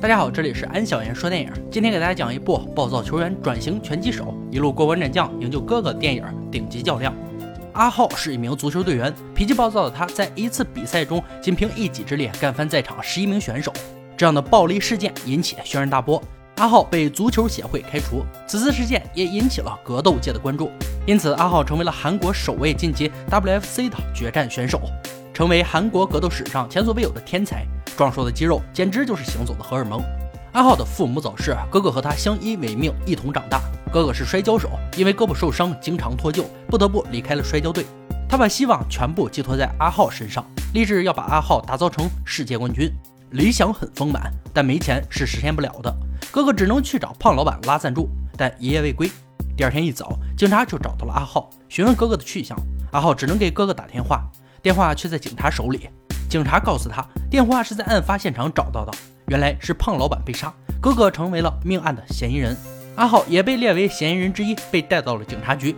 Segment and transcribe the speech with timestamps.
[0.00, 1.52] 大家好，这里是安小言说电影。
[1.72, 7.12] 今天给大家讲一部暴躁球员转型拳击手，一路过关斩将，营救哥哥电影《顶级较量》。
[7.72, 13.72] 阿浩是一名足球队员，脾气暴躁的他在一次比赛中仅凭一己之力干翻在场十一名选手，
[14.16, 16.22] 这样的暴力事件引起轩然大波。
[16.58, 20.70] 阿浩被足球协会开除，此次事件也引起了格斗界的关注，
[21.06, 24.80] 因此阿浩成为了韩国首位晋级 WFC 的决战选手，
[25.34, 27.66] 成为韩国格斗史上前所未有的天才。
[27.98, 30.00] 壮硕的肌肉简直就是行走的荷尔蒙。
[30.52, 33.60] 阿浩的父母早逝，哥哥和他相依为命，一同长大。
[33.92, 37.84] 哥哥是摔跤手，因为胳膊受伤，经常脱臼，不得不离开了摔跤队。
[38.28, 42.88] 他把希望全部寄托在阿浩身上，立志要把阿浩打造成世界冠军。
[43.32, 45.92] 理想很丰满，但没钱是实现不了的。
[46.30, 49.10] 哥哥只能去找胖老板拉赞助，但一夜未归。
[49.56, 52.56] 第二天一早，警察就找到了阿浩，询问哥哥的去向。
[52.92, 54.22] 阿浩只能给哥哥打电话，
[54.62, 55.90] 电话却在警察手里。
[56.28, 58.92] 警察告诉他，电话是在案发现场找到的，
[59.28, 62.54] 原来是胖老板被杀，哥哥成为了命案的嫌疑人，
[62.96, 65.74] 阿浩也被列为嫌疑人之一，被带到了警察局。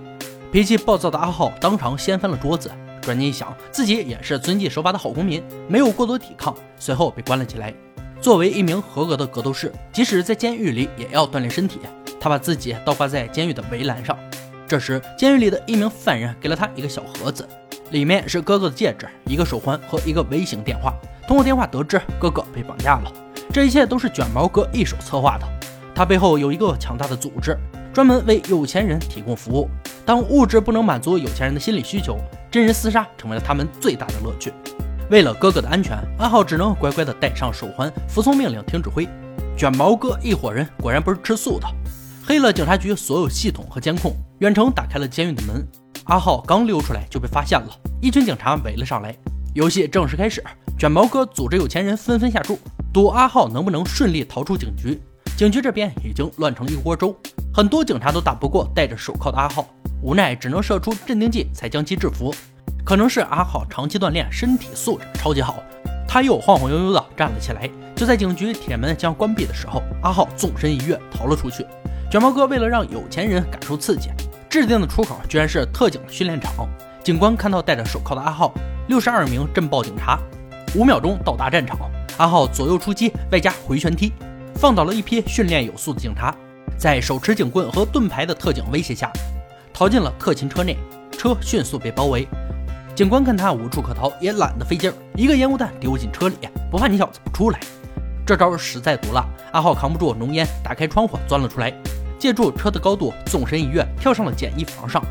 [0.50, 2.68] 脾气暴躁的阿浩当场掀翻了桌子，
[3.00, 7.72] 转念一想，自己也是遵纪守法的好公民，没有过多抵抗，随后被关了起来。
[8.20, 11.78] 作为一名合格的格斗士，即使在监狱里也要锻炼身体。
[12.20, 14.18] 他把自己倒挂在监狱的围栏上，
[14.66, 17.48] 这时监狱里的一名犯人给了他一个小盒子。
[17.90, 20.94] 里面是哥哥的戒指、一个手环和一个微型电话。
[21.26, 23.12] 通过电话得知哥哥被绑架了，
[23.52, 25.46] 这一切都是卷毛哥一手策划的。
[25.94, 27.56] 他背后有一个强大的组织，
[27.92, 29.68] 专门为有钱人提供服务。
[30.04, 32.18] 当物质不能满足有钱人的心理需求，
[32.50, 34.52] 真人厮杀成为了他们最大的乐趣。
[35.10, 39.08] 为了哥哥的安全，阿浩只能乖乖地戴上手环，服从命令，听指挥。
[39.56, 41.68] 卷毛哥一伙人果然不是吃素的，
[42.24, 45.66] 黑了警察局所有系统和监控，远程打开了监狱的门。
[46.10, 47.68] 阿浩刚溜出来就被发现了，
[48.02, 49.14] 一群警察围了上来。
[49.54, 50.42] 游戏正式开始，
[50.76, 52.58] 卷毛哥组织有钱人纷纷下注，
[52.92, 55.00] 赌阿浩能不能顺利逃出警局。
[55.36, 57.14] 警局这边已经乱成了一锅粥，
[57.54, 59.64] 很多警察都打不过戴着手铐的阿浩，
[60.02, 62.34] 无奈只能射出镇定剂才将其制服。
[62.84, 65.62] 可能是阿浩长期锻炼，身体素质超级好，
[66.08, 67.70] 他又晃晃悠悠的站了起来。
[67.94, 71.64] 就在警局铁门将关闭的时候，阿浩纵身一跃逃了出去。
[72.10, 74.10] 卷毛哥为了让有钱人感受刺激。
[74.50, 76.68] 制定的出口居然是特警训练场。
[77.04, 78.52] 警官看到戴着手铐的阿浩，
[78.88, 80.18] 六十二名镇暴警察，
[80.74, 81.78] 五秒钟到达战场。
[82.18, 84.12] 阿浩左右出击，外加回旋踢，
[84.56, 86.34] 放倒了一批训练有素的警察。
[86.76, 89.08] 在手持警棍和盾牌的特警威胁下，
[89.72, 90.76] 逃进了特勤车内。
[91.12, 92.26] 车迅速被包围，
[92.96, 96.36] 警官看他无处可逃，也懒得费劲儿，一个烟雾弹丢进车里，
[96.70, 97.60] 不怕你小子不出来。
[98.26, 101.72] 这招实在毒辣，阿浩扛不住浓烟，打开窗户钻了出来。
[102.20, 105.02] 借助车的高度，纵身一跃，跳上了简易房上，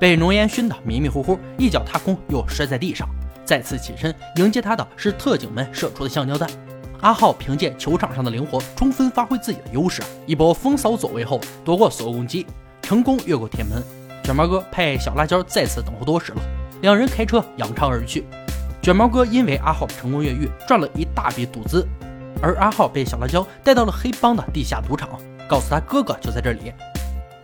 [0.00, 3.06] 被浓烟熏得迷迷糊糊，一脚踏空，又摔在地上。
[3.44, 6.48] 再次起身，迎接他的是特警们射出的橡胶弹。
[7.02, 12.46] 阿浩凭借球场上的灵活，充分发挥自己的优势，一波风骚走位后，躲过所有攻击，
[12.80, 13.82] 成功越过铁门。
[14.22, 16.40] 卷毛哥派小辣椒再次等候多时了，
[16.80, 18.24] 两人开车扬长而去。
[18.80, 21.86] 卷毛哥因为阿浩成功越狱，赚了一大笔赌资，
[22.40, 25.10] 而阿浩被小辣椒带到了黑帮的地下赌场。
[25.48, 26.72] 告诉他哥哥就在这里，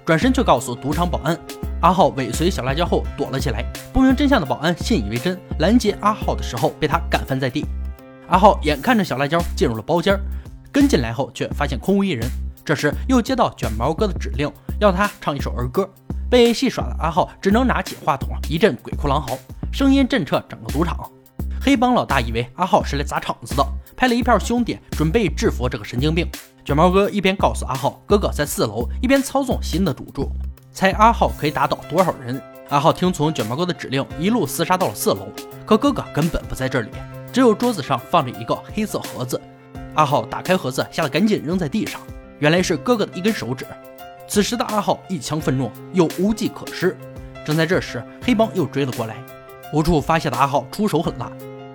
[0.05, 1.39] 转身却告诉赌场保安，
[1.83, 3.65] 阿浩尾随小辣椒后躲了起来。
[3.93, 7.65] 不明真相的保安信以为真，拦截阿浩的时候被他干翻在地。
[8.29, 10.19] 阿浩眼看着小辣椒进入了包间，
[10.73, 12.29] 跟进来后却发现空无一人。
[12.65, 15.89] 这时又接到卷毛哥的指令，要他唱一首儿歌。
[16.31, 19.37] 被戏耍的阿浩只能拿起话筒一阵鬼哭狼嚎，
[19.73, 21.11] 声音震彻整个赌场。
[21.63, 23.63] 黑帮老大以为阿浩是来砸场子的，
[23.95, 26.27] 派了一票兄弟准备制服这个神经病。
[26.65, 30.31] 卷毛哥一边告诉阿浩哥哥在四楼，一边操纵新的赌注，
[30.73, 32.41] 猜阿浩可以打倒多少人。
[32.71, 35.29] 阿浩听从卷毛哥的指令，一路厮杀到了四楼。
[35.67, 36.91] 可哥哥根本不在这里，
[37.31, 39.39] 只有桌子上放着一个黑色盒子。
[39.95, 42.01] 阿浩打开盒子，吓得赶紧扔在地上，
[42.39, 43.67] 原来是哥哥的一根手指。
[44.27, 46.97] 此时的阿浩一腔愤怒又无计可施。
[47.45, 49.17] 正在这时，黑帮又追了过来，
[49.73, 51.31] 无处发泄的阿浩出手狠辣，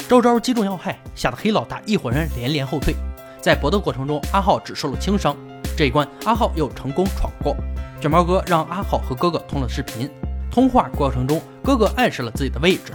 [0.08, 2.96] 招招击中要害，吓得黑老大一伙人连连后退。
[3.42, 5.36] 在搏斗过程中，阿浩只受了轻伤。
[5.76, 7.56] 这一关，阿浩又成功闯过。
[8.00, 10.10] 卷毛哥让阿浩和哥哥通了视频，
[10.52, 12.94] 通话过程中，哥哥暗示了自己的位置，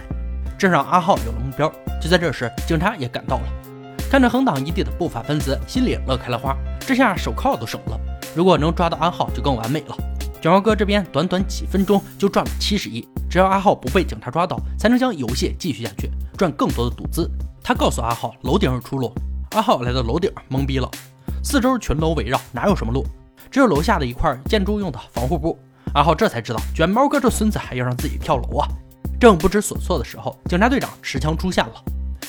[0.56, 1.70] 这让阿浩有了目标。
[2.00, 3.42] 就在这时，警察也赶到了，
[4.08, 6.56] 看着横躺一地的不法分子，心里乐开了花。
[6.78, 7.98] 这下手铐都省了，
[8.36, 9.96] 如果能抓到阿浩，就更完美了。
[10.40, 17.30] 卷毛哥这边短短几分钟就赚了七十亿，只要阿浩不被警察抓到，才能将游戏继续下去，赚更多的赌资。
[17.62, 19.14] 他告诉阿浩，楼顶有出路。
[19.52, 20.90] 阿浩来到楼顶，懵逼了，
[21.42, 23.06] 四周群楼围绕，哪有什么路？
[23.48, 25.56] 只有楼下的一块建筑用的防护布。
[25.94, 28.68] 阿浩这才知道，卷毛哥这孙子还要让自己跳楼啊！
[29.20, 31.72] 正不知所措的时候，警察队长持枪出现了。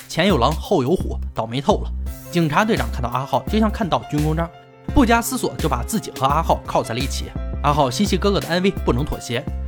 [0.08, 1.90] 前有狼，后有虎，倒霉透了。
[2.30, 4.48] 警察队长看到阿浩，就像看到军功章，
[4.94, 7.26] 不加思索就把自己和阿浩铐在了一起。
[7.62, 9.44] 阿浩心系哥哥的安危，不能妥协，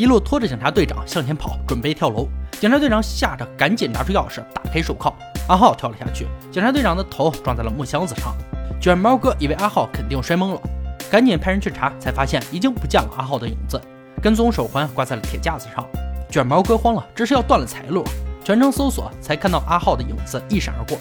[0.00, 2.26] 一路拖着警察队长向前跑，准备跳楼。
[2.58, 5.14] 警察队长吓着，赶紧拿出钥匙打开手铐。
[5.46, 8.34] 阿浩跳了下去，警察队长的头撞在了木箱子上。
[8.80, 10.60] 卷毛哥以为阿浩肯定摔懵了，
[11.10, 13.78] 赶紧派人去查，才发现已经不见了阿浩的影子，
[14.22, 15.86] 跟踪手环挂在了铁架子上。
[16.30, 18.02] 卷毛哥慌了，这是要断了财路。
[18.42, 20.96] 全程搜索，才看到阿浩的影子一闪而过。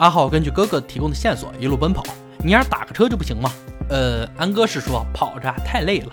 [0.00, 2.02] 阿浩根据哥哥提供的线索一路奔跑，
[2.38, 3.48] 你丫打个车就不行吗？
[3.90, 6.10] 呃，安哥是说跑着太累了。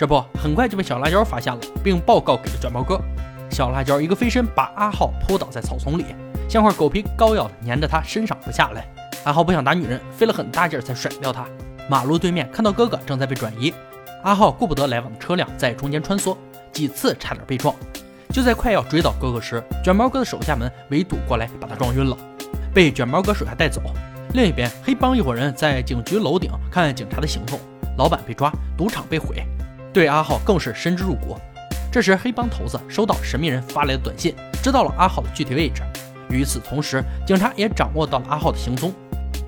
[0.00, 2.98] 这不，很快就被小辣椒发现了，并报告给了卷毛哥。
[3.50, 6.06] 小辣椒一个飞身把阿浩扑倒在草丛里，
[6.48, 8.88] 像块狗皮膏药粘着他身上不下来。
[9.24, 11.44] 阿浩不想打女人，费了很大劲才甩掉他。
[11.86, 13.74] 马路对面看到哥哥正在被转移，
[14.22, 16.34] 阿浩顾不得来往的车辆在中间穿梭，
[16.72, 17.76] 几次差点被撞。
[18.32, 22.16] 就在快要追到哥哥时，卷毛哥的手下们围堵过来，把他撞晕了，
[22.72, 23.82] 被卷毛哥手下带走。
[24.32, 27.60] 另一边，黑帮一伙人在警局楼顶看警察的行动，
[27.98, 29.44] 老板被抓，赌场被毁，
[29.92, 31.36] 对阿浩更是深知入骨。
[31.92, 35.82] 这时，黑帮头子收到神秘人发来的短信，知道了阿浩的具体位置。
[36.28, 38.92] 与此同时，警察也掌握到了阿浩的行踪。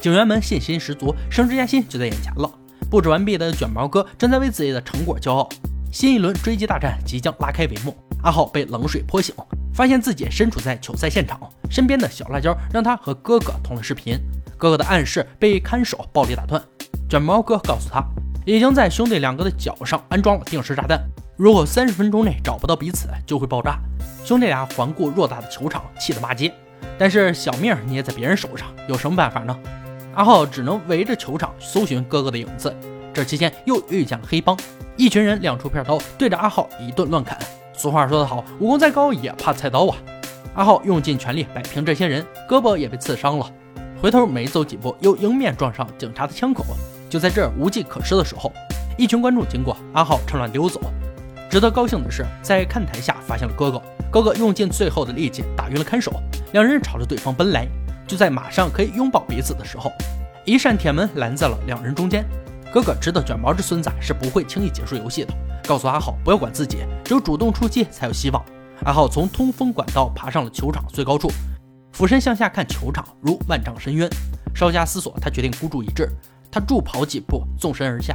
[0.00, 2.50] 警员们信心十足，升职加薪就在眼前了。
[2.90, 5.48] 布置完毕的卷毛哥正在为自己的成果骄傲。
[5.92, 7.96] 新一轮追击大战即将拉开帷幕。
[8.22, 9.32] 阿浩被冷水泼醒，
[9.72, 11.38] 发现自己身处在球赛现场，
[11.70, 14.18] 身边的小辣椒让他和哥哥通了视频。
[14.58, 16.60] 哥哥的暗示被看守暴力打断。
[17.08, 18.04] 卷毛哥告诉他，
[18.44, 21.00] 已经在兄弟两个的脚上安装了定时炸弹，
[21.36, 23.78] 如果三十分钟内找不到彼此，就会爆炸。
[24.24, 26.52] 兄弟俩环顾偌大的球场，气得骂街。
[26.98, 29.56] 但是小命捏在别人手上，有什么办法呢？
[30.14, 32.74] 阿浩只能围着球场搜寻哥哥的影子。
[33.14, 34.58] 这期间又遇见了黑帮，
[34.96, 37.38] 一群人亮出片刀，对着阿浩一顿乱砍。
[37.72, 39.96] 俗话说得好，武功再高也怕菜刀啊！
[40.54, 43.48] 阿浩用尽全力摆平这些人，胳膊也被刺伤了。
[44.00, 46.64] 回头没走几步，又迎面撞上警察的枪口。
[47.12, 48.50] 就在这儿无计可施的时候，
[48.96, 50.80] 一群观众经过，阿浩趁乱溜走。
[51.50, 56.10] 值得高兴的是，在看台下发现了哥哥，哥哥用尽最后的力气打晕了看守，
[56.54, 57.68] 两人朝着对方奔来。
[58.08, 59.92] 就在马上可以拥抱彼此的时候，
[60.46, 62.24] 一扇铁门拦在了两人中间。
[62.72, 65.34] 哥哥知道卷毛这孙子是不会轻易结束游戏的。
[65.68, 68.42] 告诉阿浩不要管自己，只有主动出击才有希望。
[68.86, 71.30] 阿浩从通风管道爬上了球场最高处，
[71.92, 74.08] 俯身向下看球场如万丈深渊。
[74.54, 76.08] 稍加思索，他决定孤注一掷。
[76.52, 78.14] 他助跑几步，纵身而下，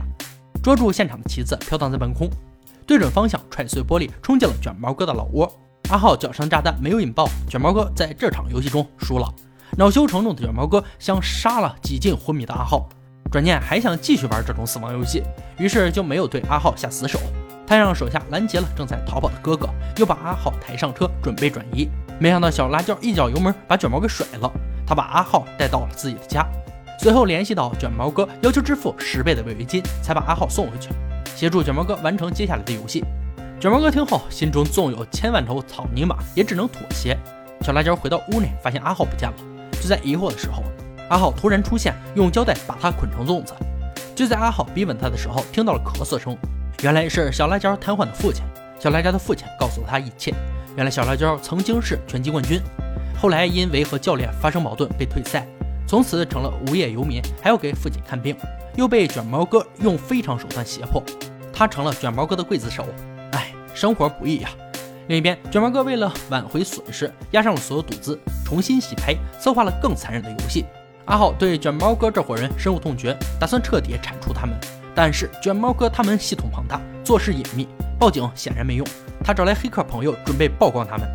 [0.61, 2.29] 捉住现场的旗子，飘荡在半空，
[2.85, 5.51] 对准方向踹碎玻璃，冲进了卷毛哥的老窝。
[5.89, 9.27] 阿浩脚上炸弹没有引爆，卷毛哥在这场游戏中输了。
[9.75, 12.87] 恼羞成怒的卷毛哥想杀了几近昏迷的阿浩。
[13.31, 15.23] 转念还想继续玩这种死亡游戏，
[15.57, 17.19] 于是就没有对阿浩下死手。
[17.65, 19.67] 他让手下拦截了正在逃跑的哥哥，
[19.97, 21.89] 又把阿浩抬上车准备转移。
[22.19, 24.49] 没想到小辣椒一脚油门把卷毛给甩了，
[24.85, 26.47] 他把阿浩带到了自己的家，
[26.99, 30.89] 随后联系到卷毛哥，要求支付十倍的违约金，才把阿浩送回去，
[31.35, 33.03] 协助卷毛哥完成接下来的游戏。
[33.59, 37.17] 卷毛哥听后，心中纵有千万头草泥马，也只能妥协。
[37.61, 39.35] 小辣椒回到屋内，发现阿浩不见了，
[39.81, 40.63] 就在疑惑的时候。
[41.09, 43.53] 阿浩突然出现，用胶带把他捆成粽子。
[44.15, 46.35] 就在阿浩逼问他的时候，听到了咳嗽声，
[46.81, 48.43] 原来是小辣椒瘫痪的父亲。
[48.79, 50.33] 小辣椒的父亲告诉了他一切。
[50.75, 52.61] 原来小辣椒曾经是拳击冠军，
[53.19, 55.47] 后来因为和教练发生矛盾被退赛，
[55.87, 58.35] 从此成了无业游民，还要给父亲看病，
[58.75, 61.01] 又被卷毛哥用非常手段胁迫，
[61.53, 62.85] 他成了卷毛哥的刽子手。
[63.31, 64.49] 唉，生活不易呀。
[65.07, 70.65] 另一边，卷毛哥为了挽回损失，押上了所有赌资，重新洗牌，策划了更残忍的游戏。
[71.05, 74.59] 阿浩对卷毛哥这伙人深恶痛绝，打算彻底铲除他们。
[74.93, 77.65] 但是卷毛哥他们系统庞大，做事隐秘，
[77.97, 78.85] 报警显然没用。
[79.23, 81.07] 他找来黑客朋友，准备曝光他们。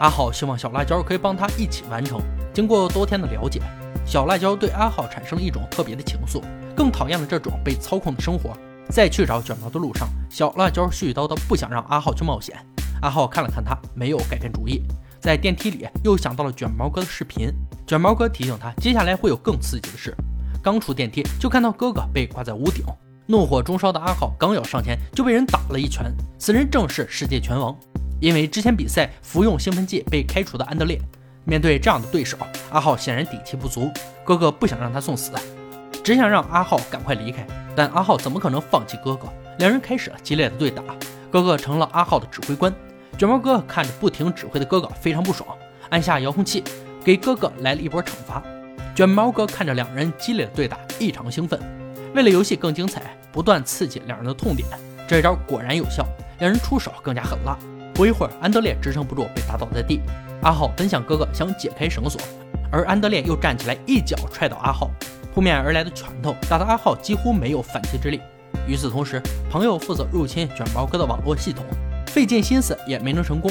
[0.00, 2.20] 阿浩希望小辣椒可以帮他一起完成。
[2.52, 3.60] 经过多天的了解，
[4.06, 6.40] 小辣椒对阿浩产生了一种特别的情愫，
[6.76, 8.56] 更讨厌了这种被操控的生活。
[8.88, 12.56] 在去找卷毛的路上，小辣椒絮絮叨叨，不想让阿浩去冒险。
[13.02, 14.80] 阿浩看了看他，没有改变主意。
[15.18, 17.52] 在电梯里，又想到了卷毛哥的视频。
[17.84, 20.16] 卷毛哥提醒他，接下来会有更刺激的事。
[20.62, 22.84] 刚出电梯，就看到哥哥被挂在屋顶，
[23.26, 26.14] 怒火中烧的阿浩刚要上前，就被人打了一拳。
[26.38, 27.76] 此人正是世界拳王，
[28.20, 30.96] 因为之前比赛服用兴奋剂被开除的安德烈。
[31.46, 32.36] 面对这样的对手，
[32.70, 33.88] 阿浩显然底气不足。
[34.24, 35.30] 哥哥不想让他送死，
[36.02, 37.46] 只想让阿浩赶快离开。
[37.76, 39.28] 但阿浩怎么可能放弃哥哥？
[39.58, 40.82] 两人开始了激烈的对打，
[41.30, 42.74] 哥哥成了阿浩的指挥官。
[43.16, 45.48] 卷毛哥看着不停指挥的哥哥，非常不爽，
[45.88, 46.64] 按下遥控器。
[47.04, 48.42] 给哥哥来了一波惩罚，
[48.92, 51.60] 卷毛哥看着两人激烈的对打，异常兴奋。
[52.12, 54.68] 为了游戏更精彩，不断刺激两人的痛点，
[55.06, 56.04] 这招果然有效，
[56.40, 57.56] 两人出手更加狠辣。
[57.96, 60.02] 不一会儿，安德烈支撑不住，被打倒在地。
[60.42, 62.20] 阿浩本想哥哥，想解开绳索，
[62.70, 64.90] 而安德烈又站起来一脚踹倒阿浩，
[65.34, 68.20] 扑面而来的拳头打得阿浩几乎没有反击之力。
[68.68, 69.18] 与此同时，
[69.50, 71.64] 朋友负责入侵卷毛哥的网络系统，
[72.08, 73.50] 费尽心思也没能成功。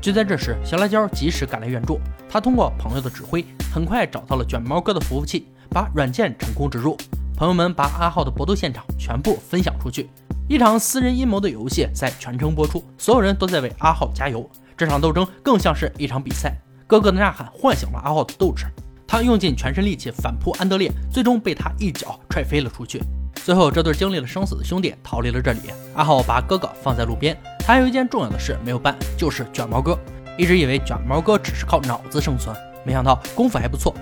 [0.00, 2.00] 就在这时，小辣椒及时赶来援助。
[2.26, 6.96] 他通过朋友的指挥，很快找到了卷毛哥的服务器，把软件成功植入。
[7.36, 10.08] 朋友们把阿浩的搏斗现场全部分享出去，
[10.48, 14.48] 一场私人阴谋的游戏在全程播出，所有人都在为阿浩加油。
[14.76, 18.66] 这场斗争更像是一场比赛，哥哥的呐喊唤醒了阿浩的斗志，
[19.04, 23.02] 他用尽全身力气反扑安德烈，最终被他一脚踹飞了出去。
[23.34, 25.60] 最后，这对经历了生死的兄弟逃离了这里。
[25.94, 27.36] 阿浩把哥哥放在路边，
[27.66, 29.98] 还有一件重要的事没有办，就是卷毛哥。
[30.38, 33.92] 一直以为卷毛哥只是靠脑子生存，没想到功夫还不错。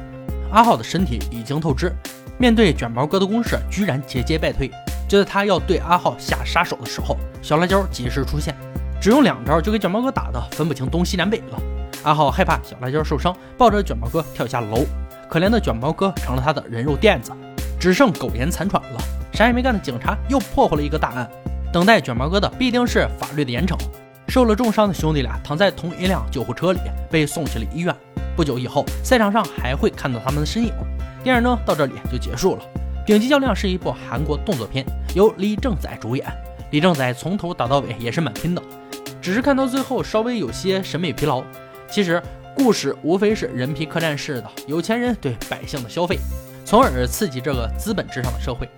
[0.52, 1.90] 阿浩的身体已经透支，
[2.38, 4.70] 面对卷毛哥的攻势，居然节节败退。
[5.08, 8.54] 就在他要对阿浩下杀手的时候，小辣椒及时出现，
[9.00, 11.58] 只用两招就给卷毛哥打得分不清东西南北了。
[12.02, 14.84] 阿浩害怕小辣椒受伤，抱着卷毛哥跳下了楼。
[15.28, 17.32] 可怜的卷毛哥成了他的人肉垫子，
[17.80, 19.00] 只剩苟延残喘了。
[19.32, 21.30] 啥也没干的警察又破获了一个大案，
[21.72, 23.74] 等待卷毛哥的必定是法律的严惩。
[24.28, 26.80] 受了重伤的兄弟俩躺在同一辆救护车里，
[27.10, 27.94] 被送去了医院。
[28.36, 30.72] 不久以后，赛场上还会看到他们的身影。
[31.22, 32.62] 电影呢，到这里就结束了。
[33.04, 34.84] 《顶级较量》是一部韩国动作片，
[35.14, 36.26] 由李正宰主演。
[36.70, 38.62] 李正宰从头打到尾也是蛮拼的，
[39.20, 41.42] 只是看到最后稍微有些审美疲劳。
[41.90, 42.22] 其实
[42.56, 46.18] 故事无非是人皮客栈式的有钱人对百姓的消费，
[46.64, 48.68] 从而刺激这个资本至上的社会。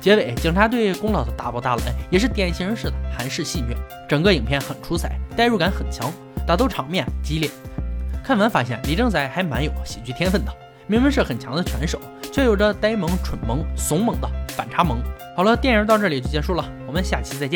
[0.00, 3.76] 结尾，警察对功劳的大包大揽，也是典型式的韩式戏虐。
[4.08, 6.12] 整个影片很出彩，代入感很强，
[6.46, 7.50] 打斗场面激烈。
[8.24, 10.52] 看完发现李正宰还蛮有喜剧天分的，
[10.86, 12.00] 明明是很强的拳手，
[12.32, 14.98] 却有着呆萌、蠢萌、怂萌的反差萌。
[15.36, 17.52] 好了，电影到这里就结束了，我们下期再见。